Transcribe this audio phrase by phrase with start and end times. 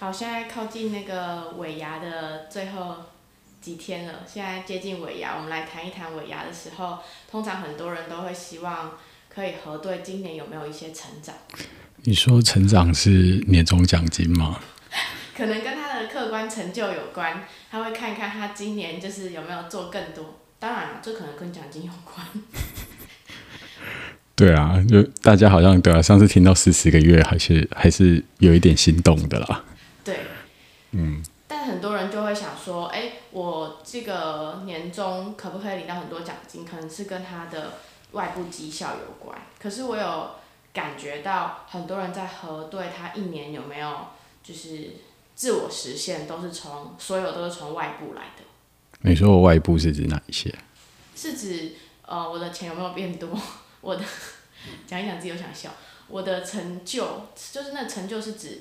[0.00, 2.96] 好，现在靠近那个尾牙的最后
[3.60, 8.92] 几天了，现在接近尾牙，我们来谈一谈尾牙的时候，通常很多人都会希望
[9.28, 11.34] 可以核对今年有没有一些成长。
[12.04, 14.58] 你说成长是年终奖金吗？
[15.36, 20.40] 可能跟他的客观成就有关，他会看一看他今年就是有没有做更多。
[20.58, 22.26] 当然了，这可能跟奖金有关。
[24.34, 29.62] 对啊，就大家好像对啊，上次听到四十个月，还是还是有一点心动的啦。
[31.46, 36.64] 但很多人就会想说，哎，我这个年终可不可以领到很多奖金？
[36.64, 37.72] 可能是跟他的
[38.12, 39.36] 外部绩效有关。
[39.58, 40.30] 可是我有
[40.72, 44.06] 感觉到，很多人在核对他一年有没有
[44.44, 44.90] 就是
[45.34, 48.44] 自我实现，都是从所有都是从外部来的。
[49.00, 50.54] 你说我外部是指哪一些？
[51.16, 51.72] 是指
[52.06, 53.28] 呃，我的钱有没有变多？
[53.80, 54.04] 我的
[54.86, 55.70] 讲一讲自己又想笑。
[56.06, 58.60] 我的成就就是那成就是指。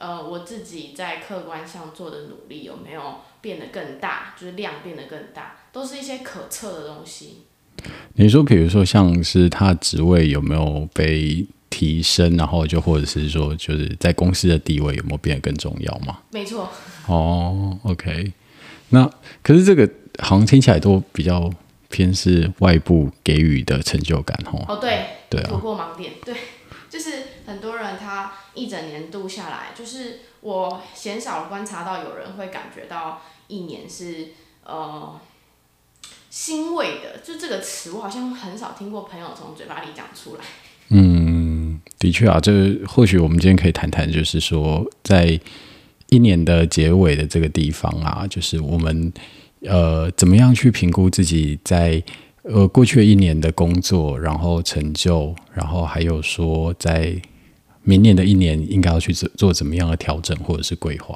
[0.00, 4.34] 呃，我自己在客观上做的努力有没有变得更大？
[4.34, 7.42] 就是量变得更大，都是一些可测的东西。
[8.14, 16.20] 你说，比如说，像是他职位有没有被提升，然后就或者是说，就是在公司的地位有没有变得更重要吗？
[16.30, 16.70] 没错。
[17.06, 18.32] 哦，OK。
[18.88, 19.08] 那
[19.42, 19.86] 可是这个
[20.18, 21.50] 好像听起来都比较
[21.90, 24.64] 偏是外部给予的成就感，吼。
[24.66, 26.34] 哦，对，对啊，突破盲点，对。
[26.90, 34.30] 就是很多人他一整年度下来，就是我鲜少观察到有人会感觉到一年是
[34.64, 35.18] 呃
[36.28, 40.44] 欣慰的，就这个词我好像很少听过朋友从嘴巴里讲出来。
[40.88, 45.40] 嗯，的确啊，这个或许我们今天可以谈谈，就是说在
[46.08, 49.12] 一年的结尾的这个地方啊，就是我们
[49.60, 52.02] 呃怎么样去评估自己在。
[52.52, 57.14] 呃，过去一年的工作，然后成就，然后还有说，在
[57.82, 61.14] 明年的一年应该要去做做怎么样的调整或者是规划。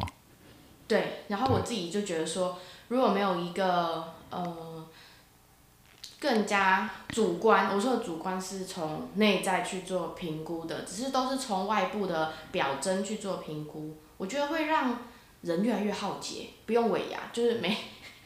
[0.86, 4.86] 对，然后我自己就觉得说，如果没有一个呃
[6.20, 14.98] 更加主观，我说的主观是从内在去做评估的，只是都是从外部的表征去做评估，我觉得会让
[15.42, 17.77] 人越来越耗竭，不用尾牙，就是没。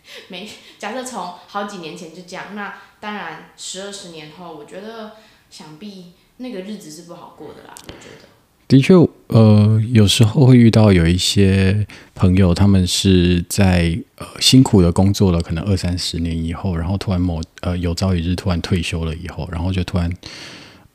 [0.28, 0.48] 没，
[0.78, 5.12] 假设从好几年前就这样，那当然十二十年后，我觉得
[5.50, 7.74] 想必那个日子是不好过的啦。
[7.86, 8.26] 我觉得，
[8.66, 8.94] 的确，
[9.28, 20.10] 呃，有时候会遇到有一些朋友，他们是在呃辛苦的工作了，可能二三十年以后，然后突然某呃有朝一日突然退休了以后，然后就突然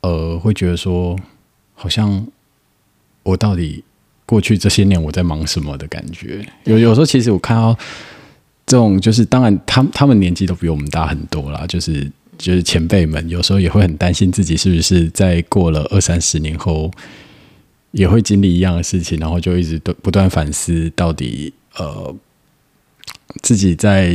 [0.00, 1.18] 呃会觉得说，
[1.74, 2.26] 好像
[3.22, 3.84] 我到底
[4.26, 6.44] 过去这些年我在忙什么的感觉。
[6.64, 7.78] 有有时候其实我看到。
[8.74, 11.64] 这种就是，当然，他他们年纪都比我们大很多啦。
[11.68, 16.90] 就是就是前辈们，有时候也会很担心自己是不是在过了二三十年后，
[17.92, 22.12] 也会经历一样的事情，然后就一直都不断反思，到底呃
[23.42, 24.12] 自己在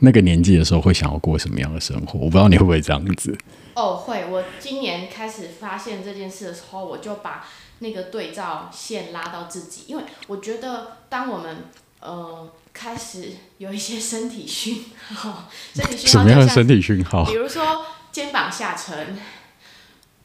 [0.00, 2.18] 那个年纪的时候会想要过什么样的生活？
[2.18, 3.34] 我不知道你会不会这样子。
[3.72, 4.26] 哦，会。
[4.30, 7.46] 我今年开始发现这件事的时候，我就把
[7.78, 11.56] 那个对照线拉到自己，因为我觉得当我们
[12.00, 12.50] 呃。
[12.80, 17.26] 开始有一些身体讯号， 身体讯号，什么样的身体讯号？
[17.26, 19.18] 比如说肩膀下沉，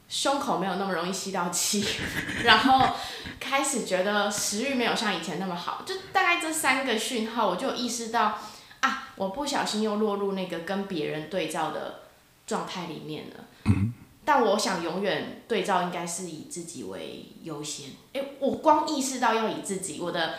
[0.08, 1.84] 胸口没有那么容易吸到气，
[2.44, 2.94] 然后
[3.38, 8.38] 开始觉得食欲没有像以前那么好，就大概这三个讯号，我就意识到
[8.80, 12.04] 啊，我不小心又落入那个跟别人对照的
[12.46, 13.44] 状态里面了。
[13.66, 13.92] 嗯。
[14.24, 17.90] 但我想永远对照应该是以自己为优先。
[18.14, 20.36] 诶，我光意识到要以自己，我的。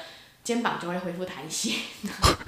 [0.48, 1.74] 肩膀就会恢复弹性，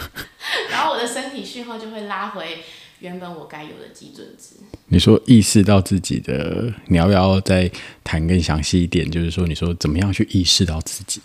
[0.72, 2.64] 然后我的身体讯号就会拉回
[3.00, 4.56] 原本我该有的基准值。
[4.88, 7.70] 你说意识到自己的，你要不要再
[8.02, 9.12] 谈更详细一点？
[9.12, 11.20] 就是说，你说怎么样去意识到自己？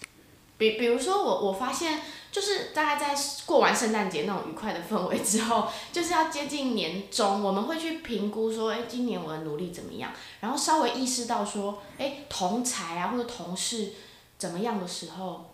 [0.58, 2.00] 比比如说我，我我发现
[2.32, 3.14] 就是大概在
[3.46, 10.10] 过完圣诞节那种愉快的氛围之后，就是要接近年终，我们会去评估说，哎，今年我的努力怎么样？
[10.40, 13.92] 然后稍微意识到说，哎，同才啊或者同事
[14.36, 15.53] 怎么样的时候。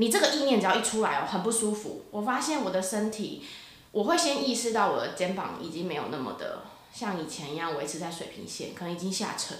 [0.00, 2.06] 你这个意念只要一出来哦，很不舒服。
[2.10, 3.44] 我发现我的身体，
[3.92, 9.58] 我会先意识到我的肩膀已经没有那么的像以前一样维持在水平线，可能已经下沉。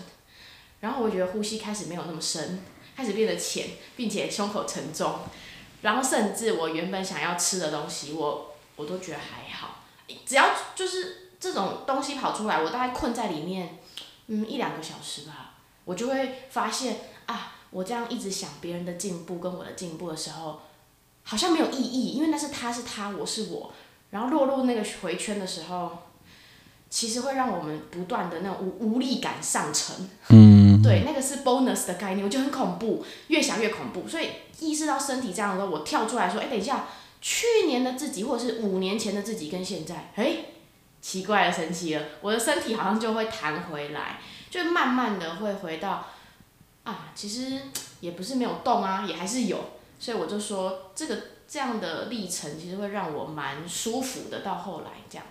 [0.80, 2.64] 然后我觉得呼吸开始没有那么深，
[2.96, 5.18] 开始变得浅，并且胸口沉重。
[5.82, 9.84] 然后甚至我原本想要吃的东西，我我都觉得还好。
[10.24, 13.78] 只要就是这种东西跑出来，我大概困在里面，
[14.28, 15.52] 嗯，一两个小时吧，
[15.84, 16.96] 我就会发现
[17.26, 17.58] 啊。
[17.70, 20.60] 我这样一直想别人的进步跟我的进步的时候，
[21.22, 23.72] 好像没有意义，因为那是他是他，我是我，
[24.10, 25.98] 然后落入那个回圈的时候，
[26.88, 30.08] 其实会让我们不断的那种无无力感上乘。
[30.30, 34.08] 嗯，嗯，对，那个是 bonus 的概念，我觉得很恐怖，越想越恐怖。
[34.08, 36.86] 所以意识到身体这样的时候，我跳出来说，哎，等一下，
[37.20, 40.36] 去年的自己或者是五年前的自己跟现在，哎，
[41.00, 44.18] 奇怪了，神奇了，我的身体好像就会弹回来，
[44.50, 46.06] 就慢慢的会回到，
[46.84, 47.58] 啊，其实
[48.00, 49.58] 也不是没有动啊，也还是有。
[49.98, 54.40] 所以我就说，这个这样的历程其实会让我蛮舒服的。
[54.40, 55.26] 到后来这样。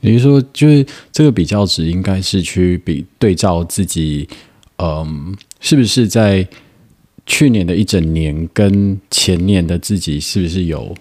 [0.00, 4.28] 也就是说，就是这个比较值应该是去比对照自己，
[4.78, 6.46] 嗯，是不是在
[7.26, 10.94] 去年的一整年跟前年的自己是不是有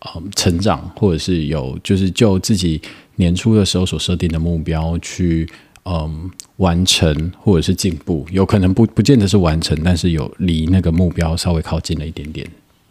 [0.00, 2.80] 嗯成长，或者是有就是就自己
[3.16, 5.48] 年初的时候所设定的目标去
[5.90, 12.48] 嗯完成或者是进步，有可能不不见得是完成，但是有离那个目标稍微靠近了一点点。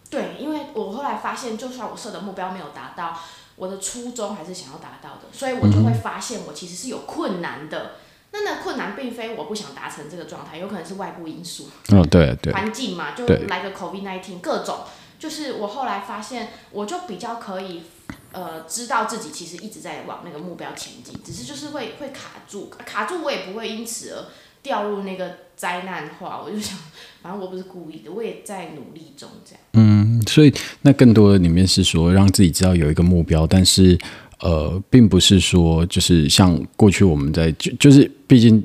[0.09, 3.17] 对，因为我后来发现，就算我设的目标没有达到。
[3.55, 7.77] 我的初衷还是想要达到的，所以我就会发现我其实是有困难的。
[7.77, 7.89] 嗯、
[8.31, 11.67] 那那困难并非我不想达成这个状态，有可能是外部因素。
[11.89, 12.53] 哦，对对。
[12.53, 14.77] 环境嘛，就来个 COVID-19，各种。
[15.19, 17.83] 就是我后来发现，我就比较可以，
[18.31, 24.25] 呃，知道自己其实一直在往那个目标前进，只是就是会会卡住，卡住我也不会因此而
[24.61, 26.41] 掉入那个灾难化。
[26.43, 26.77] 我就想，
[27.21, 29.61] 反正我不是故意的，我也在努力中，这样。
[29.73, 29.99] 嗯。
[30.27, 33.97] 所以，那更多的里面是说，让自己知道有一个目标，但是，
[34.41, 38.61] 呃，并不是说就是像过去我们在就就是，毕竟，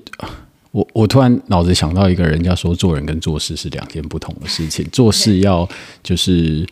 [0.73, 5.67] 我我突然脑子想到一个人家说，做人跟做事是两件不同的事情，做事要
[6.03, 6.67] 就是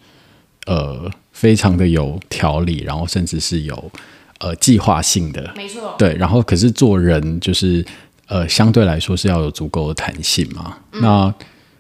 [0.67, 3.93] 呃非常的有条理，然后甚至是有
[4.39, 7.85] 呃计划性的，没错，对，然后可是做人就是
[8.27, 11.35] 呃相对来说是要有足够的弹性嘛，嗯、那。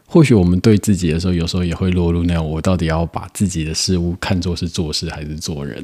[0.05, 5.82] 或许我们对自己的时候，有时候也会落入那样：我到底要把自己的事物看作是做事还是做人？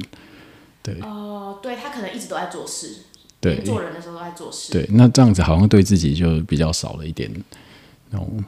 [0.83, 0.93] 对。
[1.01, 2.97] 哦、呃，对，他可能一直都在做事，
[3.41, 4.71] 对，做人的时候都在做事。
[4.71, 7.27] 对，那这样子好像对自己就比较少了一点
[8.11, 8.43] 那种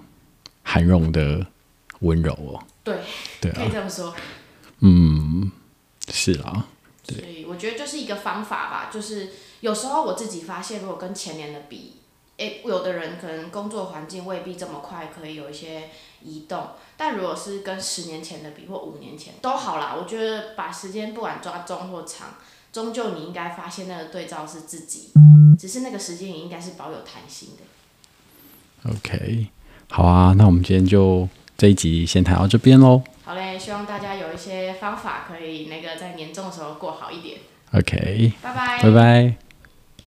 [0.62, 1.44] 涵容的
[2.02, 2.62] 温柔哦。
[2.84, 2.98] 对，
[3.42, 4.14] 对啊，可以这么说。
[4.82, 5.52] 嗯，
[6.10, 6.68] 是啊。
[7.08, 7.18] 对。
[7.18, 9.30] 所以我觉得就是一个方法吧，就是
[9.62, 11.94] 有时候我自己发现，如果跟前年的比。
[12.38, 15.90] 诶，有的人可能工作环境未必这么快可以有一些
[16.24, 19.96] 移动，但如果是跟十年前的比或五年前都好啦。
[19.96, 22.30] 我觉得把时间不管抓中或长，
[22.74, 25.12] 终究你应该发现那个对照是自己，
[25.60, 28.90] 只是那个时间也应该是保有弹性的。
[28.92, 29.50] OK，
[29.92, 33.04] 好啊，那我们今天就这一集先谈到这边喽。
[33.32, 37.38] 好嘞，希望大家有一些方法可以那个在年终的时候过好一点。
[37.74, 39.51] OK，拜拜，拜拜。